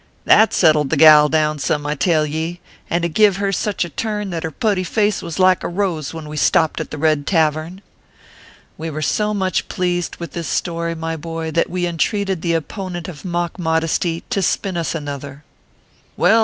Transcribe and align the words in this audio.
That 0.25 0.51
settled 0.51 0.89
the 0.89 0.97
gal 0.97 1.29
down 1.29 1.59
some, 1.59 1.85
I 1.85 1.93
tell 1.93 2.25
ye; 2.25 2.59
and 2.89 3.05
it 3.05 3.09
give 3.09 3.37
her 3.37 3.51
such 3.51 3.85
a 3.85 3.89
turn 3.89 4.31
that 4.31 4.41
her 4.41 4.49
putty 4.49 4.83
face 4.83 5.21
was 5.21 5.37
like 5.37 5.63
a 5.63 5.67
rose 5.67 6.11
when 6.11 6.27
we 6.27 6.37
stopt 6.37 6.81
at 6.81 6.89
the 6.89 6.97
Red 6.97 7.27
Tavern." 7.27 7.81
We 8.79 8.89
were 8.89 9.03
so 9.03 9.31
much 9.31 9.67
pleased 9.67 10.15
with 10.15 10.31
this 10.31 10.47
story, 10.47 10.95
my 10.95 11.15
boy, 11.17 11.51
that 11.51 11.69
we 11.69 11.85
entreated 11.85 12.41
the 12.41 12.53
opponent 12.55 13.07
of 13.09 13.23
mock 13.23 13.59
modesty 13.59 14.23
to 14.31 14.41
spin 14.41 14.75
us 14.75 14.95
another. 14.95 15.43
234 16.17 16.17
ORPHEUS 16.17 16.17
C. 16.17 16.21
KERR 16.21 16.25
PAPERS. 16.25 16.37